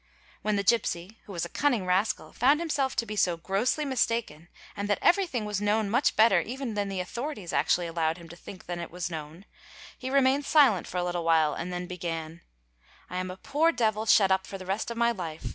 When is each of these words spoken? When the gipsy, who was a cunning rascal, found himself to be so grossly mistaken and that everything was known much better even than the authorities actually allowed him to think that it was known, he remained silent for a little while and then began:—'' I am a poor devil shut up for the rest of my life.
When 0.41 0.55
the 0.55 0.63
gipsy, 0.63 1.19
who 1.25 1.31
was 1.31 1.45
a 1.45 1.49
cunning 1.49 1.85
rascal, 1.85 2.33
found 2.33 2.59
himself 2.59 2.95
to 2.95 3.05
be 3.05 3.15
so 3.15 3.37
grossly 3.37 3.85
mistaken 3.85 4.47
and 4.75 4.89
that 4.89 4.97
everything 4.99 5.45
was 5.45 5.61
known 5.61 5.91
much 5.91 6.15
better 6.15 6.39
even 6.41 6.73
than 6.73 6.89
the 6.89 6.99
authorities 6.99 7.53
actually 7.53 7.85
allowed 7.85 8.17
him 8.17 8.27
to 8.29 8.35
think 8.35 8.65
that 8.65 8.79
it 8.79 8.89
was 8.89 9.11
known, 9.11 9.45
he 9.95 10.09
remained 10.09 10.45
silent 10.47 10.87
for 10.87 10.97
a 10.97 11.03
little 11.03 11.23
while 11.23 11.53
and 11.53 11.71
then 11.71 11.85
began:—'' 11.85 12.41
I 13.11 13.17
am 13.17 13.29
a 13.29 13.37
poor 13.37 13.71
devil 13.71 14.07
shut 14.07 14.31
up 14.31 14.47
for 14.47 14.57
the 14.57 14.65
rest 14.65 14.89
of 14.89 14.97
my 14.97 15.11
life. 15.11 15.45